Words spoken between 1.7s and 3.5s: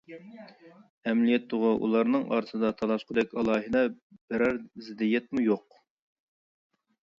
ئۇلارنىڭ ئارىسىدا تالاشقۇدەك